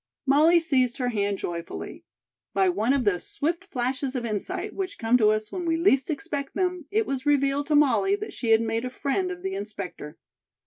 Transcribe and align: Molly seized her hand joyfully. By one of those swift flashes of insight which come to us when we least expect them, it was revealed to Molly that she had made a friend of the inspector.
Molly 0.25 0.59
seized 0.59 0.97
her 0.97 1.09
hand 1.09 1.37
joyfully. 1.37 2.03
By 2.55 2.69
one 2.69 2.91
of 2.91 3.03
those 3.03 3.27
swift 3.27 3.65
flashes 3.65 4.15
of 4.15 4.25
insight 4.25 4.73
which 4.73 4.97
come 4.97 5.15
to 5.19 5.29
us 5.29 5.51
when 5.51 5.63
we 5.63 5.77
least 5.77 6.09
expect 6.09 6.55
them, 6.55 6.87
it 6.89 7.05
was 7.05 7.27
revealed 7.27 7.67
to 7.67 7.75
Molly 7.75 8.15
that 8.15 8.33
she 8.33 8.49
had 8.49 8.61
made 8.63 8.83
a 8.83 8.89
friend 8.89 9.29
of 9.29 9.43
the 9.43 9.53
inspector. 9.53 10.17